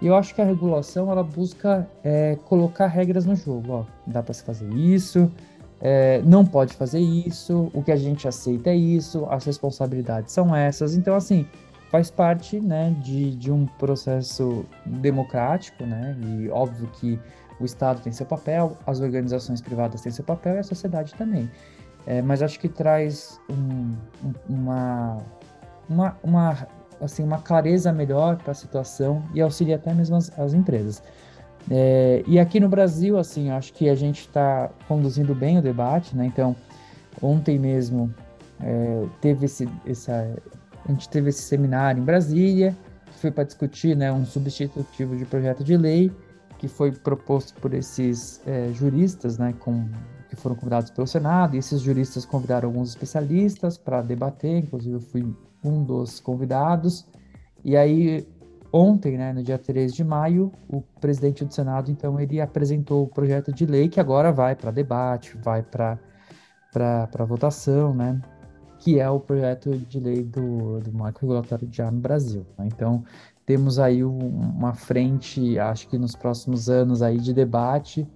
E 0.00 0.06
eu 0.06 0.14
acho 0.14 0.34
que 0.34 0.42
a 0.42 0.44
regulação 0.44 1.10
ela 1.10 1.22
busca 1.22 1.88
é, 2.02 2.36
colocar 2.44 2.86
regras 2.86 3.24
no 3.24 3.34
jogo 3.34 3.72
ó. 3.72 3.84
Dá 4.06 4.22
para 4.22 4.34
se 4.34 4.44
fazer 4.44 4.72
isso 4.72 5.30
é, 5.80 6.22
não 6.22 6.46
pode 6.46 6.72
fazer 6.74 7.00
isso 7.00 7.70
o 7.74 7.82
que 7.82 7.92
a 7.92 7.96
gente 7.96 8.26
aceita 8.28 8.70
é 8.70 8.76
isso 8.76 9.26
as 9.28 9.44
responsabilidades 9.44 10.32
são 10.32 10.54
essas. 10.54 10.94
Então 10.94 11.16
assim 11.16 11.46
faz 11.90 12.10
parte 12.10 12.60
né 12.60 12.94
de, 13.02 13.34
de 13.36 13.52
um 13.52 13.66
processo 13.66 14.64
democrático 14.86 15.84
né? 15.84 16.16
E 16.22 16.48
óbvio 16.48 16.88
que 16.94 17.18
o 17.60 17.64
Estado 17.64 18.00
tem 18.00 18.12
seu 18.12 18.26
papel, 18.26 18.76
as 18.86 19.00
organizações 19.00 19.60
privadas 19.60 20.00
têm 20.00 20.12
seu 20.12 20.24
papel 20.24 20.56
e 20.56 20.58
a 20.58 20.62
sociedade 20.62 21.14
também. 21.14 21.50
É, 22.06 22.20
mas 22.20 22.42
acho 22.42 22.58
que 22.60 22.68
traz 22.68 23.40
um, 23.48 23.92
uma, 24.48 25.18
uma, 25.88 26.16
uma, 26.22 26.68
assim, 27.00 27.22
uma 27.22 27.38
clareza 27.38 27.92
melhor 27.92 28.36
para 28.36 28.50
a 28.50 28.54
situação 28.54 29.22
e 29.32 29.40
auxilia 29.40 29.76
até 29.76 29.92
mesmo 29.94 30.16
as, 30.16 30.36
as 30.38 30.52
empresas. 30.52 31.02
É, 31.70 32.22
e 32.26 32.38
aqui 32.38 32.60
no 32.60 32.68
Brasil, 32.68 33.18
assim, 33.18 33.50
acho 33.50 33.72
que 33.72 33.88
a 33.88 33.94
gente 33.94 34.20
está 34.20 34.70
conduzindo 34.86 35.34
bem 35.34 35.58
o 35.58 35.62
debate, 35.62 36.14
né? 36.14 36.26
Então, 36.26 36.54
ontem 37.22 37.58
mesmo 37.58 38.14
é, 38.60 39.06
teve 39.20 39.46
esse, 39.46 39.66
essa, 39.86 40.30
a 40.86 40.92
gente 40.92 41.08
teve 41.08 41.30
esse 41.30 41.42
seminário 41.42 42.02
em 42.02 42.04
Brasília, 42.04 42.76
que 43.06 43.18
foi 43.18 43.30
para 43.30 43.44
discutir 43.44 43.96
né, 43.96 44.12
um 44.12 44.26
substitutivo 44.26 45.16
de 45.16 45.24
projeto 45.24 45.64
de 45.64 45.74
lei 45.74 46.12
que 46.64 46.68
foi 46.68 46.90
proposto 46.90 47.60
por 47.60 47.74
esses 47.74 48.40
é, 48.46 48.72
juristas, 48.72 49.36
né, 49.36 49.52
com, 49.60 49.86
que 50.30 50.34
foram 50.34 50.56
convidados 50.56 50.90
pelo 50.90 51.06
Senado, 51.06 51.54
e 51.54 51.58
esses 51.58 51.82
juristas 51.82 52.24
convidaram 52.24 52.70
alguns 52.70 52.88
especialistas 52.88 53.76
para 53.76 54.00
debater, 54.00 54.64
inclusive 54.64 54.94
eu 54.94 55.00
fui 55.00 55.36
um 55.62 55.84
dos 55.84 56.20
convidados, 56.20 57.06
e 57.62 57.76
aí 57.76 58.26
ontem, 58.72 59.18
né, 59.18 59.30
no 59.34 59.42
dia 59.42 59.58
3 59.58 59.92
de 59.92 60.02
maio, 60.02 60.50
o 60.66 60.80
presidente 60.80 61.44
do 61.44 61.52
Senado, 61.52 61.90
então, 61.90 62.18
ele 62.18 62.40
apresentou 62.40 63.04
o 63.04 63.08
projeto 63.08 63.52
de 63.52 63.66
lei 63.66 63.90
que 63.90 64.00
agora 64.00 64.32
vai 64.32 64.56
para 64.56 64.70
debate, 64.70 65.36
vai 65.36 65.62
para 65.62 65.98
votação, 67.26 67.94
né, 67.94 68.22
que 68.78 68.98
é 68.98 69.10
o 69.10 69.20
projeto 69.20 69.76
de 69.76 70.00
lei 70.00 70.22
do, 70.22 70.80
do 70.80 70.92
marco 70.94 71.20
regulatório 71.20 71.68
de 71.68 71.82
ar 71.82 71.92
no 71.92 72.00
Brasil. 72.00 72.46
Né? 72.56 72.68
Então, 72.72 73.04
temos 73.46 73.78
aí 73.78 74.02
uma 74.02 74.74
frente, 74.74 75.58
acho 75.58 75.88
que 75.88 75.98
nos 75.98 76.16
próximos 76.16 76.68
anos 76.68 77.02
aí 77.02 77.18
de 77.18 77.32
debate 77.32 78.06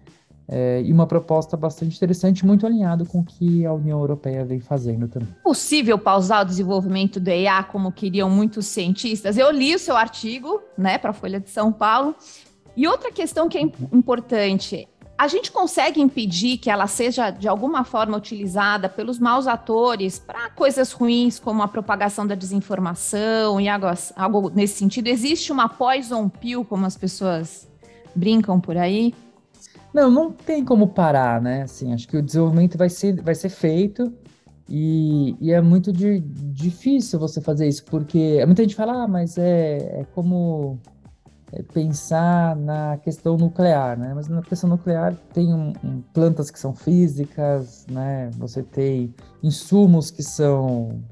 é, 0.51 0.81
e 0.83 0.91
uma 0.91 1.07
proposta 1.07 1.57
bastante 1.57 1.95
interessante, 1.95 2.47
muito 2.47 2.67
alinhado 2.67 3.05
com 3.05 3.21
o 3.21 3.25
que 3.25 3.67
a 3.67 3.73
União 3.73 3.99
Europeia 4.01 4.45
vem 4.47 4.59
fazendo 4.59 5.07
também. 5.07 5.29
Possível 5.45 5.99
pausar 5.99 6.43
o 6.43 6.45
desenvolvimento 6.47 7.21
do 7.21 7.29
EA 7.29 7.63
como 7.63 7.93
queriam 7.93 8.31
muitos 8.31 8.67
cientistas? 8.67 9.37
Eu 9.37 9.51
li 9.51 9.75
o 9.75 9.79
seu 9.79 9.95
artigo, 9.95 10.63
né, 10.77 10.97
para 10.97 11.11
a 11.11 11.13
Folha 11.13 11.39
de 11.39 11.51
São 11.51 11.71
Paulo. 11.71 12.15
E 12.75 12.89
outra 12.89 13.13
questão 13.13 13.49
que 13.49 13.59
é 13.59 13.61
importante 13.93 14.89
a 15.19 15.27
gente 15.27 15.51
consegue 15.51 16.01
impedir 16.01 16.59
que 16.59 16.71
ela 16.71 16.87
seja 16.87 17.31
de 17.31 17.49
alguma 17.49 17.83
forma 17.83 18.17
utilizada 18.17 18.89
pelos 18.89 19.19
maus 19.19 19.49
atores 19.49 20.17
para 20.17 20.49
coisas 20.51 20.93
ruins, 20.93 21.41
como 21.41 21.61
a 21.61 21.67
propagação 21.67 22.25
da 22.25 22.37
desinformação 22.37 23.61
e 23.61 23.69
algo, 23.69 23.87
algo 24.15 24.51
nesse 24.55 24.75
sentido? 24.75 25.09
Existe 25.09 25.51
uma 25.51 25.69
poison 25.69 26.29
pill, 26.29 26.65
como 26.65 26.87
as 26.87 26.97
pessoas 26.97 27.69
brincam 28.15 28.61
por 28.61 28.77
aí? 28.77 29.13
Não, 29.93 30.09
não 30.09 30.31
tem 30.31 30.65
como 30.65 30.87
parar, 30.87 31.43
né? 31.43 31.63
Assim, 31.63 31.93
acho 31.93 32.07
que 32.07 32.17
o 32.17 32.23
desenvolvimento 32.23 32.79
vai 32.79 32.89
ser, 32.89 33.21
vai 33.21 33.35
ser 33.35 33.49
feito 33.49 34.13
e, 34.69 35.35
e 35.41 35.51
é 35.51 35.61
muito 35.61 35.93
de, 35.93 36.21
difícil 36.21 37.19
você 37.19 37.41
fazer 37.41 37.67
isso, 37.67 37.85
porque 37.87 38.45
muita 38.47 38.63
gente 38.63 38.77
fala, 38.77 39.03
ah, 39.03 39.09
mas 39.09 39.37
é, 39.37 40.01
é 40.01 40.07
como 40.15 40.79
pensar 41.73 42.55
na 42.57 42.99
questão 42.99 43.37
nuclear, 43.37 43.99
né? 43.99 44.13
Mas 44.15 44.29
na 44.29 44.43
questão 44.43 44.69
nuclear 44.69 45.15
tem 45.33 45.53
um, 45.53 45.73
um, 45.83 46.03
plantas 46.13 46.51
que 46.51 46.59
são 46.59 46.75
físicas, 46.75 47.87
né? 47.91 48.31
Você 48.39 48.63
tem 48.63 49.15
insumos 49.43 50.11
que 50.11 50.23
são 50.23 51.03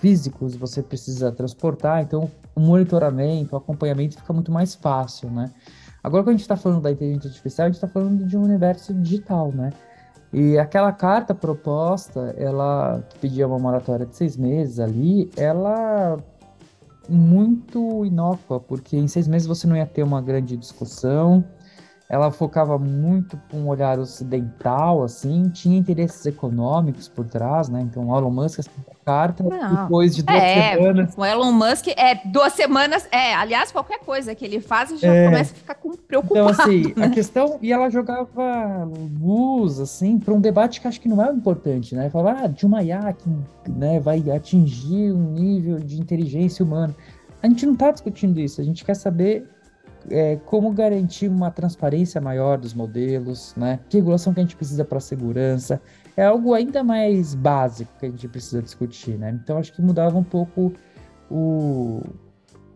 físicos, 0.00 0.56
você 0.56 0.82
precisa 0.82 1.30
transportar, 1.30 2.02
então 2.02 2.30
o 2.54 2.60
monitoramento, 2.60 3.54
o 3.54 3.58
acompanhamento 3.58 4.16
fica 4.16 4.32
muito 4.32 4.50
mais 4.50 4.74
fácil, 4.74 5.30
né? 5.30 5.50
Agora, 6.02 6.22
quando 6.22 6.28
a 6.28 6.32
gente 6.32 6.42
está 6.42 6.56
falando 6.56 6.80
da 6.80 6.90
inteligência 6.90 7.28
artificial, 7.28 7.66
a 7.66 7.68
gente 7.68 7.76
está 7.76 7.88
falando 7.88 8.24
de 8.24 8.36
um 8.36 8.42
universo 8.42 8.94
digital, 8.94 9.52
né? 9.52 9.70
E 10.32 10.56
aquela 10.58 10.92
carta 10.92 11.34
proposta, 11.34 12.34
ela 12.38 13.02
que 13.10 13.18
pedia 13.18 13.46
uma 13.46 13.58
moratória 13.58 14.06
de 14.06 14.16
seis 14.16 14.36
meses 14.36 14.78
ali, 14.78 15.30
ela 15.36 16.18
muito 17.08 18.04
inócua, 18.04 18.60
porque 18.60 18.96
em 18.96 19.08
seis 19.08 19.26
meses 19.26 19.46
você 19.46 19.66
não 19.66 19.76
ia 19.76 19.86
ter 19.86 20.02
uma 20.02 20.20
grande 20.20 20.56
discussão, 20.56 21.44
ela 22.10 22.32
focava 22.32 22.76
muito 22.76 23.40
com 23.48 23.58
um 23.58 23.68
olhar 23.68 23.96
ocidental, 24.00 25.04
assim, 25.04 25.48
tinha 25.48 25.78
interesses 25.78 26.26
econômicos 26.26 27.06
por 27.06 27.24
trás, 27.24 27.68
né? 27.68 27.80
Então, 27.82 28.08
o 28.08 28.18
Elon 28.18 28.32
Musk 28.32 28.68
carta 29.04 29.44
Não. 29.44 29.84
depois 29.84 30.16
de 30.16 30.24
duas 30.24 30.42
é, 30.42 30.72
semanas. 30.72 31.14
O 31.16 31.24
Elon 31.24 31.52
Musk 31.52 31.86
é 31.96 32.16
duas 32.26 32.52
semanas, 32.54 33.08
é, 33.12 33.32
aliás, 33.32 33.70
qualquer 33.70 34.00
coisa 34.00 34.34
que 34.34 34.44
ele 34.44 34.60
faz 34.60 34.98
já 34.98 35.14
é. 35.14 35.26
começa 35.26 35.52
a 35.52 35.56
ficar 35.56 35.74
com, 35.76 35.92
preocupado. 35.92 36.50
Então, 36.50 36.64
assim, 36.64 36.94
né? 36.96 37.06
a 37.06 37.10
questão, 37.14 37.58
e 37.62 37.72
ela 37.72 37.88
jogava 37.88 38.90
luz, 39.20 39.78
assim, 39.78 40.18
para 40.18 40.34
um 40.34 40.40
debate 40.40 40.80
que 40.80 40.88
acho 40.88 41.00
que 41.00 41.08
não 41.08 41.24
é 41.24 41.32
importante, 41.32 41.94
né? 41.94 42.10
Falava, 42.10 42.40
ah, 42.42 42.46
de 42.48 42.66
uma 42.66 42.82
IA 42.82 43.12
que 43.12 43.30
né, 43.70 44.00
vai 44.00 44.28
atingir 44.32 45.12
um 45.12 45.30
nível 45.30 45.78
de 45.78 46.00
inteligência 46.00 46.64
humana. 46.64 46.92
A 47.40 47.46
gente 47.46 47.64
não 47.64 47.74
está 47.74 47.92
discutindo 47.92 48.40
isso, 48.40 48.60
a 48.60 48.64
gente 48.64 48.84
quer 48.84 48.94
saber 48.94 49.48
é, 50.08 50.36
como 50.46 50.72
garantir 50.72 51.28
uma 51.28 51.50
transparência 51.50 52.20
maior 52.20 52.58
dos 52.58 52.72
modelos, 52.74 53.54
né? 53.56 53.80
Que 53.88 53.98
regulação 53.98 54.32
que 54.32 54.40
a 54.40 54.42
gente 54.42 54.56
precisa 54.56 54.84
para 54.84 55.00
segurança. 55.00 55.80
É 56.16 56.24
algo 56.24 56.54
ainda 56.54 56.82
mais 56.82 57.34
básico 57.34 57.90
que 57.98 58.06
a 58.06 58.10
gente 58.10 58.28
precisa 58.28 58.62
discutir, 58.62 59.18
né? 59.18 59.30
Então 59.30 59.58
acho 59.58 59.72
que 59.72 59.82
mudava 59.82 60.16
um 60.16 60.24
pouco 60.24 60.72
o, 61.30 62.02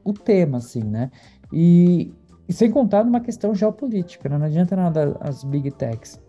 o 0.04 0.12
tema, 0.12 0.59
assim, 0.59 0.83
né? 0.83 1.11
E, 1.52 2.12
e 2.49 2.52
sem 2.52 2.71
contar 2.71 3.04
numa 3.04 3.21
questão 3.21 3.54
geopolítica, 3.54 4.28
né? 4.28 4.38
não 4.38 4.47
adianta 4.47 4.76
nada 4.76 5.16
as 5.21 5.45
big 5.45 5.71
techs 5.71 6.21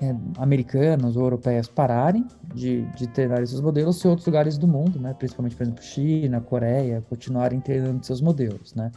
é, 0.00 0.14
americanas 0.38 1.16
ou 1.16 1.22
europeias 1.22 1.68
pararem 1.68 2.26
de, 2.54 2.82
de 2.96 3.06
treinar 3.08 3.42
esses 3.42 3.60
modelos 3.60 3.98
se 3.98 4.06
outros 4.06 4.26
lugares 4.26 4.56
do 4.56 4.68
mundo, 4.68 4.98
né? 4.98 5.14
Principalmente, 5.14 5.56
por 5.56 5.62
exemplo, 5.64 5.82
China, 5.82 6.40
Coreia, 6.40 7.04
continuarem 7.08 7.60
treinando 7.60 8.04
seus 8.04 8.20
modelos, 8.20 8.74
né? 8.74 8.92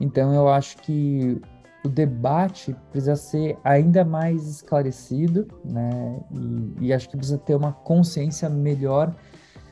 Então 0.00 0.34
eu 0.34 0.48
acho 0.48 0.76
que 0.78 1.40
o 1.84 1.88
debate 1.88 2.74
precisa 2.90 3.14
ser 3.14 3.58
ainda 3.62 4.04
mais 4.04 4.48
esclarecido, 4.48 5.46
né? 5.64 6.18
E, 6.30 6.86
e 6.86 6.92
acho 6.92 7.08
que 7.08 7.16
precisa 7.16 7.38
ter 7.38 7.54
uma 7.54 7.72
consciência 7.72 8.48
melhor 8.48 9.14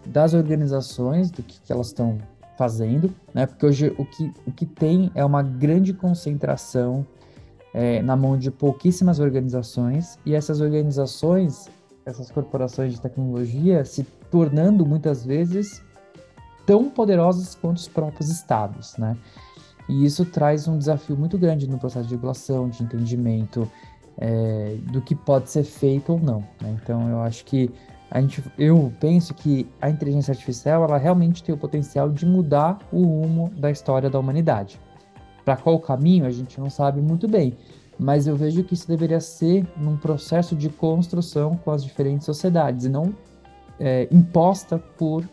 das 0.06 0.34
organizações, 0.34 1.30
do 1.30 1.42
que, 1.42 1.60
que 1.60 1.72
elas 1.72 1.88
estão 1.88 2.18
fazendo, 2.58 3.12
né? 3.32 3.46
Porque 3.46 3.64
hoje 3.64 3.94
o 3.98 4.04
que, 4.04 4.32
o 4.46 4.52
que 4.52 4.66
tem 4.66 5.10
é 5.14 5.24
uma 5.24 5.42
grande 5.42 5.94
concentração 5.94 7.06
é, 7.72 8.02
na 8.02 8.14
mão 8.14 8.36
de 8.36 8.50
pouquíssimas 8.50 9.18
organizações, 9.18 10.18
e 10.26 10.34
essas 10.34 10.60
organizações, 10.60 11.70
essas 12.04 12.30
corporações 12.30 12.92
de 12.92 13.00
tecnologia, 13.00 13.84
se 13.84 14.04
tornando 14.30 14.84
muitas 14.84 15.24
vezes 15.24 15.82
tão 16.66 16.90
poderosas 16.90 17.54
quanto 17.54 17.78
os 17.78 17.88
próprios 17.88 18.28
estados, 18.28 18.96
né? 18.98 19.16
E 19.88 20.04
isso 20.04 20.24
traz 20.24 20.68
um 20.68 20.78
desafio 20.78 21.16
muito 21.16 21.36
grande 21.36 21.68
no 21.68 21.78
processo 21.78 22.08
de 22.08 22.14
regulação, 22.14 22.68
de 22.68 22.82
entendimento 22.82 23.70
é, 24.18 24.76
do 24.90 25.00
que 25.00 25.14
pode 25.14 25.50
ser 25.50 25.64
feito 25.64 26.12
ou 26.12 26.20
não. 26.20 26.40
Né? 26.60 26.76
Então, 26.82 27.08
eu 27.08 27.20
acho 27.20 27.44
que 27.44 27.70
a 28.10 28.20
gente, 28.20 28.44
eu 28.58 28.92
penso 29.00 29.32
que 29.32 29.66
a 29.80 29.88
inteligência 29.88 30.32
artificial 30.32 30.84
ela 30.84 30.98
realmente 30.98 31.42
tem 31.42 31.54
o 31.54 31.58
potencial 31.58 32.10
de 32.10 32.26
mudar 32.26 32.78
o 32.92 33.02
rumo 33.02 33.50
da 33.56 33.70
história 33.70 34.10
da 34.10 34.18
humanidade. 34.18 34.78
Para 35.44 35.56
qual 35.56 35.80
caminho 35.80 36.26
a 36.26 36.30
gente 36.30 36.60
não 36.60 36.68
sabe 36.68 37.00
muito 37.00 37.26
bem, 37.26 37.56
mas 37.98 38.26
eu 38.26 38.36
vejo 38.36 38.62
que 38.64 38.74
isso 38.74 38.86
deveria 38.86 39.18
ser 39.18 39.66
num 39.76 39.96
processo 39.96 40.54
de 40.54 40.68
construção 40.68 41.56
com 41.56 41.70
as 41.70 41.82
diferentes 41.82 42.26
sociedades 42.26 42.84
e 42.84 42.88
não 42.88 43.14
é, 43.80 44.06
imposta 44.10 44.78
por 44.78 45.28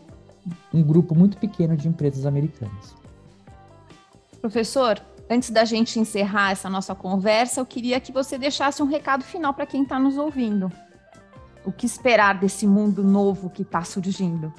um 0.72 0.82
grupo 0.82 1.14
muito 1.14 1.36
pequeno 1.36 1.76
de 1.76 1.86
empresas 1.86 2.24
americanas. 2.24 2.99
Professor, 4.40 5.00
antes 5.28 5.50
da 5.50 5.64
gente 5.64 5.98
encerrar 5.98 6.52
essa 6.52 6.70
nossa 6.70 6.94
conversa, 6.94 7.60
eu 7.60 7.66
queria 7.66 8.00
que 8.00 8.10
você 8.10 8.38
deixasse 8.38 8.82
um 8.82 8.86
recado 8.86 9.22
final 9.22 9.52
para 9.52 9.66
quem 9.66 9.82
está 9.82 9.98
nos 9.98 10.16
ouvindo. 10.16 10.72
O 11.64 11.70
que 11.70 11.84
esperar 11.84 12.38
desse 12.38 12.66
mundo 12.66 13.04
novo 13.04 13.50
que 13.50 13.62
está 13.62 13.82
surgindo? 13.82 14.52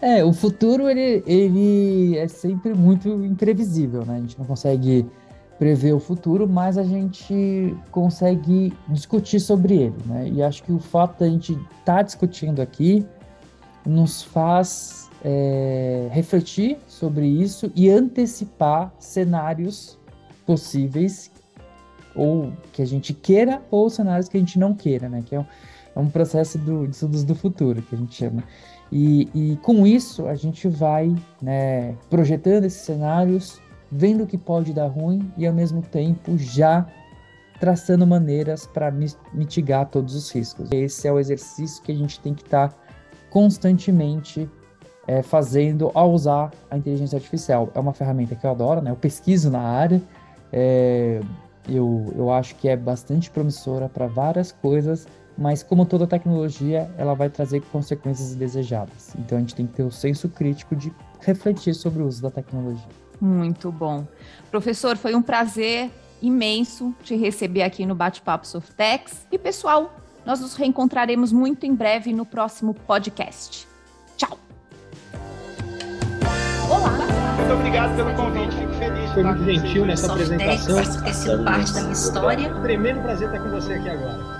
É, 0.00 0.22
o 0.22 0.32
futuro 0.32 0.88
ele, 0.88 1.22
ele 1.26 2.18
é 2.18 2.28
sempre 2.28 2.74
muito 2.74 3.08
imprevisível, 3.24 4.04
né? 4.04 4.16
A 4.16 4.20
gente 4.20 4.38
não 4.38 4.44
consegue 4.44 5.06
prever 5.58 5.94
o 5.94 5.98
futuro, 5.98 6.46
mas 6.46 6.76
a 6.76 6.82
gente 6.82 7.74
consegue 7.90 8.74
discutir 8.88 9.40
sobre 9.40 9.74
ele, 9.74 9.96
né? 10.04 10.28
E 10.28 10.42
acho 10.42 10.62
que 10.62 10.70
o 10.72 10.78
fato 10.78 11.20
da 11.20 11.26
gente 11.26 11.52
estar 11.52 11.96
tá 11.96 12.02
discutindo 12.02 12.60
aqui 12.60 13.06
nos 13.86 14.22
faz 14.22 15.05
é, 15.28 16.08
refletir 16.12 16.78
sobre 16.86 17.26
isso 17.26 17.72
e 17.74 17.90
antecipar 17.90 18.94
cenários 19.00 19.98
possíveis 20.46 21.32
ou 22.14 22.52
que 22.72 22.80
a 22.80 22.86
gente 22.86 23.12
queira 23.12 23.60
ou 23.68 23.90
cenários 23.90 24.28
que 24.28 24.36
a 24.36 24.40
gente 24.40 24.56
não 24.56 24.72
queira, 24.72 25.08
né? 25.08 25.24
Que 25.26 25.34
é 25.34 25.40
um, 25.40 25.46
é 25.96 25.98
um 25.98 26.08
processo 26.08 26.56
do, 26.58 26.86
de 26.86 26.94
estudos 26.94 27.24
do 27.24 27.34
futuro 27.34 27.82
que 27.82 27.96
a 27.96 27.98
gente 27.98 28.14
chama. 28.14 28.44
E, 28.92 29.28
e 29.34 29.56
com 29.56 29.84
isso 29.84 30.28
a 30.28 30.36
gente 30.36 30.68
vai 30.68 31.12
né, 31.42 31.96
projetando 32.08 32.62
esses 32.62 32.82
cenários, 32.82 33.60
vendo 33.90 34.22
o 34.22 34.26
que 34.28 34.38
pode 34.38 34.72
dar 34.72 34.86
ruim 34.86 35.28
e 35.36 35.44
ao 35.44 35.52
mesmo 35.52 35.82
tempo 35.82 36.38
já 36.38 36.86
traçando 37.58 38.06
maneiras 38.06 38.64
para 38.64 38.92
mitigar 39.32 39.86
todos 39.86 40.14
os 40.14 40.30
riscos. 40.30 40.70
Esse 40.70 41.08
é 41.08 41.12
o 41.12 41.18
exercício 41.18 41.82
que 41.82 41.90
a 41.90 41.96
gente 41.96 42.20
tem 42.20 42.32
que 42.32 42.42
estar 42.42 42.68
tá 42.68 42.76
constantemente 43.28 44.48
é, 45.06 45.22
fazendo 45.22 45.90
ao 45.94 46.12
usar 46.12 46.50
a 46.70 46.76
inteligência 46.76 47.16
artificial. 47.16 47.70
É 47.74 47.80
uma 47.80 47.92
ferramenta 47.92 48.34
que 48.34 48.44
eu 48.44 48.50
adoro, 48.50 48.80
né? 48.80 48.90
Eu 48.90 48.96
pesquiso 48.96 49.50
na 49.50 49.60
área, 49.60 50.02
é, 50.52 51.20
eu, 51.68 52.12
eu 52.16 52.30
acho 52.30 52.54
que 52.56 52.68
é 52.68 52.76
bastante 52.76 53.30
promissora 53.30 53.88
para 53.88 54.06
várias 54.06 54.52
coisas, 54.52 55.06
mas 55.36 55.62
como 55.62 55.84
toda 55.84 56.06
tecnologia, 56.06 56.90
ela 56.96 57.14
vai 57.14 57.28
trazer 57.28 57.60
consequências 57.72 58.32
indesejadas. 58.32 59.14
Então 59.18 59.38
a 59.38 59.40
gente 59.40 59.54
tem 59.54 59.66
que 59.66 59.74
ter 59.74 59.82
o 59.82 59.90
senso 59.90 60.28
crítico 60.28 60.74
de 60.74 60.92
refletir 61.20 61.74
sobre 61.74 62.02
o 62.02 62.06
uso 62.06 62.22
da 62.22 62.30
tecnologia. 62.30 62.88
Muito 63.20 63.70
bom. 63.72 64.04
Professor, 64.50 64.96
foi 64.96 65.14
um 65.14 65.22
prazer 65.22 65.90
imenso 66.22 66.94
te 67.02 67.14
receber 67.16 67.62
aqui 67.62 67.84
no 67.84 67.94
Bate-Papo 67.94 68.46
Softex. 68.46 69.26
E 69.30 69.38
pessoal, 69.38 69.94
nós 70.24 70.40
nos 70.40 70.54
reencontraremos 70.54 71.32
muito 71.32 71.66
em 71.66 71.74
breve 71.74 72.12
no 72.12 72.24
próximo 72.24 72.74
podcast. 72.74 73.66
Tchau! 74.16 74.45
Muito 77.46 77.60
obrigado 77.60 77.94
pelo 77.94 78.12
convite, 78.14 78.56
fico 78.56 78.72
feliz. 78.72 79.12
Foi 79.12 79.22
muito 79.22 79.44
gentil 79.44 79.86
nessa 79.86 80.12
apresentação. 80.12 80.82
Ter 81.04 81.14
sido 81.14 81.44
parte 81.44 81.72
da 81.74 81.80
minha 81.82 81.92
história. 81.92 82.54
Tremendo 82.54 83.02
prazer 83.02 83.28
estar 83.28 83.40
com 83.40 83.50
você 83.50 83.74
aqui 83.74 83.88
agora. 83.88 84.35